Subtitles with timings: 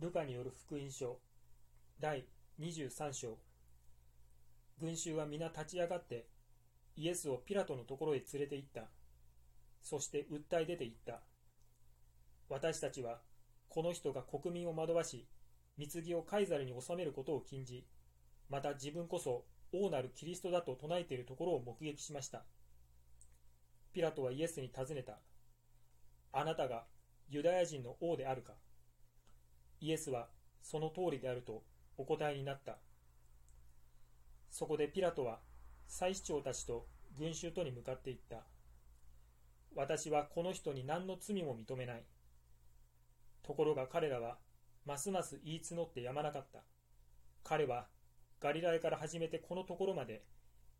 [0.00, 1.18] ルカによる福音書
[1.98, 2.24] 第
[2.60, 3.36] 23章。
[4.80, 6.28] 群衆は皆立ち上がって
[6.94, 8.82] イエスをピラトのところへ連れて行った。
[9.82, 11.20] そして訴え出て行った。
[12.48, 13.18] 私たちは
[13.68, 15.26] この人が国民を惑わし
[15.76, 17.84] 貢ぎをカイザルに納めることを禁じ
[18.48, 22.44] また自分こそ王なるキリストだと唱えているところを目撃しました。
[23.92, 25.18] ピラトはイエスに尋ねた。
[26.32, 26.84] あなたが
[27.28, 28.52] ユダヤ人の王であるか？
[29.80, 30.28] イエスは
[30.62, 31.62] その通りであると
[31.96, 32.78] お答えになった。
[34.50, 35.40] そこでピラトは
[35.86, 36.86] 祭司長たちと
[37.18, 38.44] 群衆とに向かっていった。
[39.74, 42.04] 私はこの人に何の罪も認めない。
[43.42, 44.38] ところが彼らは
[44.84, 46.60] ますます言い募ってやまなかった。
[47.44, 47.86] 彼は
[48.40, 50.22] ガリラヤから始めてこのところまで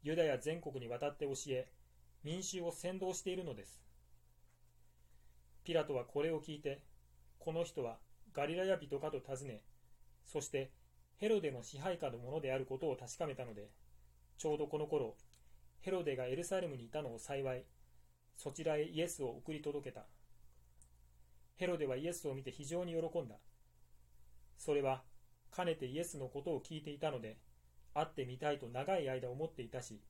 [0.02, 1.68] ユダヤ全国に渡って教え
[2.22, 3.82] 民衆を扇動しているのです。
[5.64, 6.82] ピラトはこれを聞いて
[7.38, 7.98] この人は
[8.34, 9.62] ガリラヤ人かと尋ね
[10.24, 10.70] そして
[11.16, 13.68] ヘロデの支配下のものであることを確かめたので
[14.38, 15.16] ちょうどこの頃
[15.80, 17.64] ヘロデがエルサレムにいたのを幸い
[18.38, 20.06] そちらへイエスを送り届けた。
[21.56, 23.34] ヘロデはイエスを見て非常に喜んだ。
[24.56, 25.02] それは
[25.50, 27.36] かねてイエスのことを聞いていたので
[27.94, 30.00] 会ってみたいと長い間思っていたし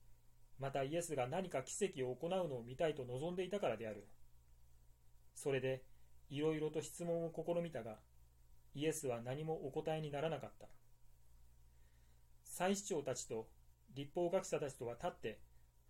[0.59, 4.07] またイエスが何か奇跡を行うのを見たいと望んでいたからである。
[5.35, 5.83] それで
[6.29, 7.97] いろいろと質問を試みたが
[8.75, 10.69] イエスは何もお答えにならなかった。
[12.45, 13.49] 祭司長たちと
[13.95, 15.41] 立法学者たちとは立って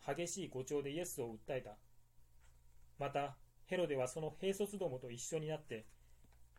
[0.07, 1.77] 激しい誤調でイエスを訴えた。
[2.99, 5.87] またヘロデはその兵卒どもと一緒になって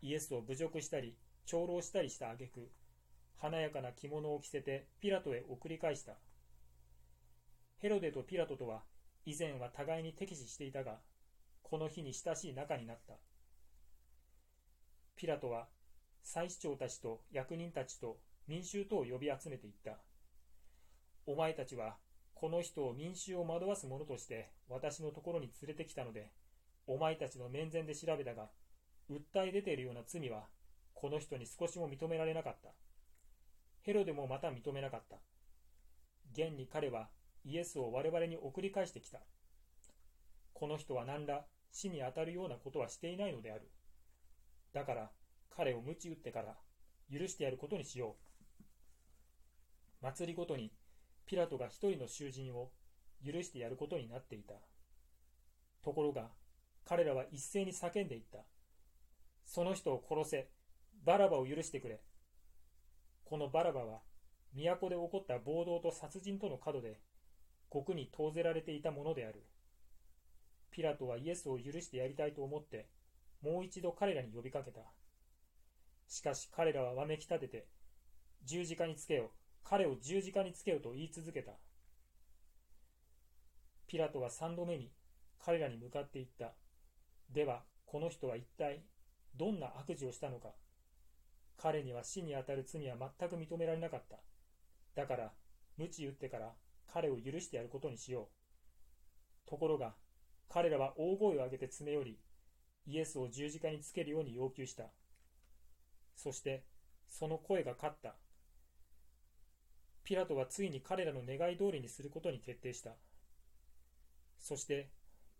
[0.02, 2.70] イエスを侮辱したり長老したりした挙句
[3.36, 6.12] 華やかな着物を着せてピラトへ送り返した。
[7.78, 8.82] ヘロデとピラトとは
[9.24, 10.98] 以前は互いに敵視していたが
[11.62, 13.14] この日に親しい仲になった。
[15.16, 15.68] ピラトは
[16.22, 19.98] 祭司長たちと役人たちと民衆とを呼び集めていった。
[21.26, 21.96] お前たちは
[22.34, 26.30] この人を民衆を惑わす者として私のところに連れてきたので
[26.86, 28.48] お前たちの面前で調べたが
[29.10, 30.44] 訴え出ているような罪は
[30.94, 32.70] この人に少しも認められなかった。
[33.82, 35.16] ヘロデもまた認めなかった。
[36.32, 37.08] 現に彼は
[37.44, 39.20] イエスを我々に送り返してきた。
[40.52, 43.70] この人は何ら死に当たるようなことはしていないのである。
[44.72, 45.10] だから
[45.56, 46.56] 彼を鞭打ってから
[47.10, 48.16] 許してやることにしよ
[50.00, 50.04] う。
[50.04, 50.72] 祭りごとに
[51.26, 52.70] ピラトが一人の囚人を
[53.24, 54.54] 許してやることになっていた。
[55.82, 56.28] ところが
[56.84, 58.38] 彼らは一斉に叫んでいった。
[59.44, 60.48] その人を殺せ
[61.04, 62.00] バラバを許してくれ。
[63.24, 64.00] このバラバは
[64.54, 66.98] 都で起こった暴動と殺人との角で
[67.68, 69.44] 獄に投ぜられていたものである。
[70.70, 72.88] ピラトはイエスを許してやりたいと思って
[73.42, 74.80] もう一度彼らに呼びかけた。
[76.10, 77.66] しかし彼らはわめき立てて
[78.44, 79.30] 十字架につけよ
[79.62, 81.52] 彼を十字架につけよと言い続けた。
[83.86, 84.90] ピラトは三度目に
[85.38, 86.52] 彼らに向かって言った。
[87.32, 88.82] ではこの人は一体
[89.36, 90.48] どんな悪事をしたのか。
[91.56, 94.18] 彼には死にあたる罪は全く認められなかった。
[94.96, 95.32] だから
[95.76, 96.52] 鞭打ってから
[96.92, 98.30] 彼を許してやることにしよ
[99.46, 99.48] う。
[99.48, 99.94] ところが
[100.48, 102.18] 彼らは大声を上げて詰め寄り
[102.86, 104.90] イエスを十字架につけるように要求した。
[106.22, 106.64] そして
[107.08, 108.14] その声が勝った。
[110.04, 112.90] ピラトはついに彼らの願い通りにすることに決定した。
[114.38, 114.90] そして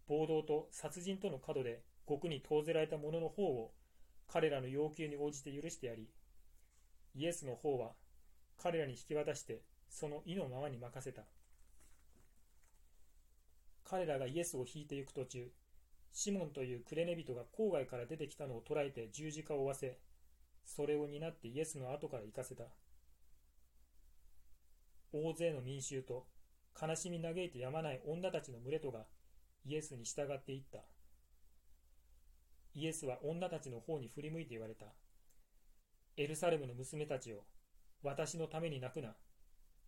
[0.06, 3.72] 暴動と殺人との角で獄に投ぜられた者の方を
[4.26, 6.08] 彼らの要求に応じて許してやり
[7.14, 7.91] イエスの方は
[8.62, 11.22] 彼らに引き渡してその意のままに任せた。
[13.84, 15.50] 彼らがイエスを引いていく途中
[16.12, 19.98] シモンというクレネ人が郊外から出てきたのを捕らえて十字架を負わせ
[20.65, 22.65] それを担ってイエスの後から行かせた。
[25.12, 26.26] 大勢の民衆と
[26.81, 29.06] 悲しみ嘆いてやまない女たちの群れとが
[29.65, 30.78] イエスに従っていった。
[32.75, 34.87] イエスは女たちの方に振り向いて言われた。
[36.16, 37.45] エルサレムの娘たちを
[38.03, 39.16] 私のために泣くな。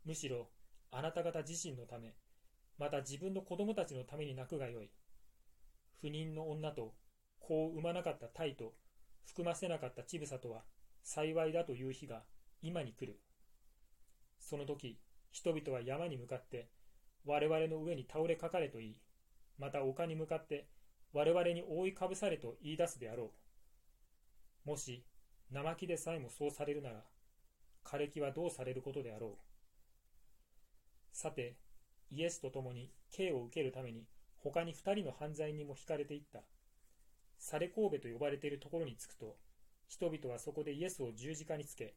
[0.05, 0.51] むしろ
[0.91, 2.15] あなた方自身のため
[2.79, 4.91] また自分の子供たちのために泣くがよい。
[6.01, 6.95] 不妊の女と
[7.39, 8.75] 子を産まなかったタイと
[9.27, 10.63] 含ませなかった乳房とは
[11.03, 12.23] 幸いだという日が
[12.63, 13.19] 今に来る。
[14.39, 14.99] その時
[15.31, 16.69] 人々は山に向かって
[17.25, 18.97] 我々の上に倒れかかれと言い
[19.59, 20.67] また丘に向かって
[21.13, 23.33] 我々に覆いかぶされと言い出すであろ
[24.67, 24.69] う。
[24.69, 25.05] もし
[25.51, 27.05] 生木でさえもそうされるなら
[27.85, 29.39] 枯れ木はどうされることであろう。
[31.13, 31.57] さて
[32.11, 34.07] イエスと共に刑を受けるために
[34.43, 36.43] 他に2人の犯罪人も引かれていった。
[37.43, 39.37] サレ神戸と呼ばれているところに着くと
[39.93, 41.95] 人々はそこでイエスを十字架につけ、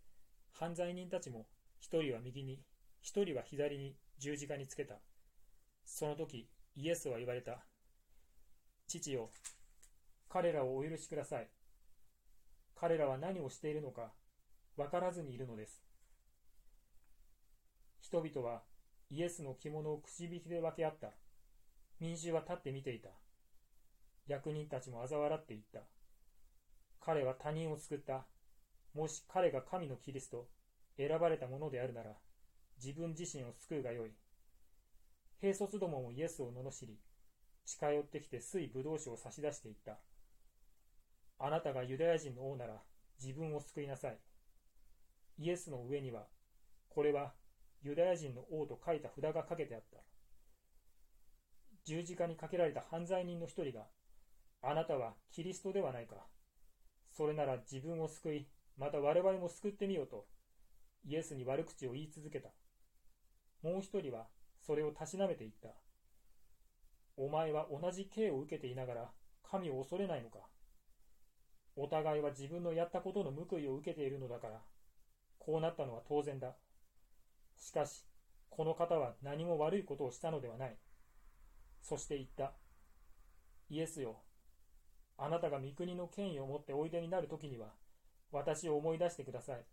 [0.52, 1.46] 犯罪人たちも
[1.80, 2.60] 一人は右に、
[3.02, 4.96] 一人は左に十字架につけた。
[5.86, 7.64] その時、イエスは言われた。
[8.88, 9.30] 父よ、
[10.28, 11.48] 彼らをお許しください。
[12.76, 14.12] 彼らは何をしているのか
[14.76, 15.82] 分からずにいるのです。
[18.02, 18.64] 人々は
[19.10, 21.14] イエスの着物をくし引きで分け合った。
[22.02, 23.12] 民衆は立って見ていた。
[24.28, 25.82] 役人たちも嘲笑っていった。
[27.00, 28.26] 彼は他人を救った。
[28.94, 30.48] もし彼が神のキリスト、
[30.98, 32.16] 選ばれたものであるなら、
[32.84, 34.12] 自分自身を救うがよい。
[35.42, 36.98] 兵卒どももイエスを罵り、
[37.66, 40.00] 近寄ってきて水ぶどう酒を差し出していった。
[41.38, 42.82] あなたがユダヤ人の王なら
[43.22, 44.18] 自分を救いなさい。
[45.38, 46.28] イエスの上には、
[46.90, 47.34] これは
[47.84, 50.00] ユダヤ人の王と書いた札がかけてあった。
[51.84, 53.86] 十字架にかけられた犯罪人の一人が、
[54.62, 56.16] あなたはキリストではないか。
[57.12, 58.48] それなら自分を救い、
[58.78, 60.26] また我々も救ってみようと、
[61.06, 62.50] イエスに悪口を言い続けた。
[63.62, 64.28] もう一人は
[64.66, 65.70] それをたしなめていった。
[67.18, 69.12] お前は同じ刑を受けていながら
[69.44, 70.40] 神を恐れないのか
[71.78, 74.62] お互いは自分のやったことの報いを受けているのだから、
[75.40, 76.56] こうなったのは当然だ。
[77.58, 78.06] しかし、
[78.50, 80.78] この方は何も悪いことをしたのではない。
[81.82, 82.54] そして言った。
[83.70, 84.22] イエスよ、
[85.18, 87.74] あなたが御国の権威を持っておいでになるときには、
[88.32, 89.66] 私を思い出してください。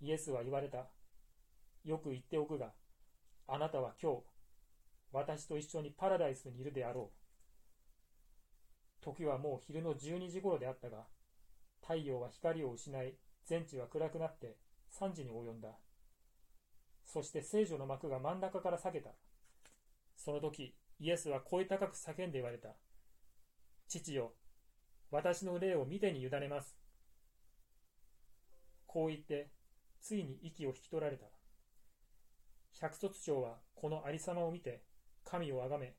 [0.00, 0.86] イエスは言われた。
[1.84, 2.72] よく言っておくが、
[3.46, 4.22] あなたは今日、
[5.12, 9.04] 私と一緒にパラダイスにいるであろう。
[9.04, 11.04] 時はもう昼の12時頃であったが、
[11.82, 13.14] 太陽は光を失い、
[13.44, 14.56] 全地は暗くなって
[14.98, 15.68] 3時に及んだ。
[17.04, 19.10] そして聖女の幕が真ん中から裂けた。
[20.16, 22.70] その時、イエスは声高く叫んで言われた。
[23.86, 24.32] 父よ、
[25.14, 26.76] 私の霊を見てに委ねます。
[28.84, 29.48] こう言って、
[30.00, 31.26] ついに息を引き取られた。
[32.80, 34.82] 百卒長はこのありさまを見て、
[35.24, 35.94] 神をあがめ、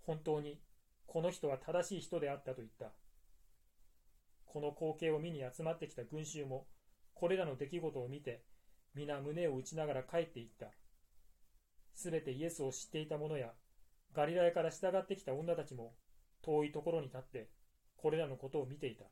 [0.00, 0.62] 本当に
[1.06, 2.86] この人は正しい人であったと言った。
[4.46, 6.68] この光景を見に集まってきた群衆も、
[7.12, 8.44] これらの出来事を見て、
[8.94, 10.68] 皆胸を打ちながら帰っていった。
[11.92, 13.52] すべてイエスを知っていた者や、
[14.14, 15.92] ガリラヤから従ってきた女たちも、
[16.40, 17.57] 遠いところに立って、
[17.98, 19.04] これらのことを見ていた。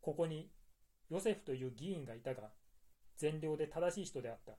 [0.00, 0.50] ここに、
[1.08, 2.50] ヨセフという議員がいたが、
[3.16, 4.52] 善良で正しい人であった。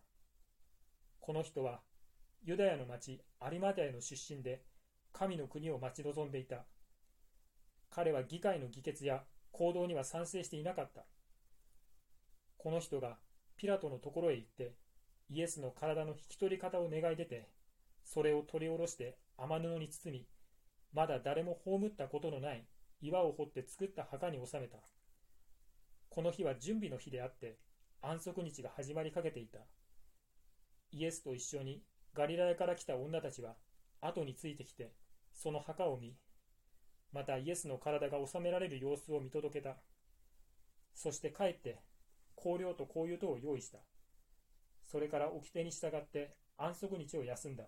[1.20, 1.82] この人は、
[2.44, 4.64] ユダヤの町アリマテヤの出身で、
[5.14, 6.66] 神の国を待ち望んでいた。
[7.92, 11.06] 彼は議会の議決や行動には賛成していなかった。
[12.58, 13.18] この人が
[13.58, 14.74] ピラトのところへ行って、
[15.30, 17.50] イエスの体の引き取り方を願い出て、
[18.04, 20.26] それを取り下ろして雨布に包み、
[20.94, 22.66] まだ誰も葬ったことのない
[23.02, 24.78] 岩を掘って作った墓に収めた。
[26.10, 27.58] この日は準備の日であって、
[28.02, 29.60] 安息日が始まりかけていた。
[30.92, 31.82] イエスと一緒に
[32.14, 33.56] ガリラヤから来た女たちは
[34.02, 34.92] 後についてきて、
[35.34, 36.16] その墓を見、
[37.14, 39.78] またイエスの体が収められる様子を見届けた。
[40.94, 41.80] そして帰って、
[42.36, 43.80] 香料と香油とを用意した。
[44.84, 47.64] それから掟に従って安息日を休んだ。